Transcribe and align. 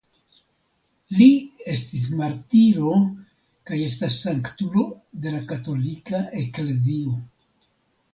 Li 1.17 1.25
estis 1.73 2.07
martiro 2.21 2.93
kaj 3.71 3.79
estas 3.89 4.17
sanktulo 4.23 4.87
de 5.27 5.35
la 5.35 5.43
Katolika 5.53 6.23
Eklezio. 6.45 7.15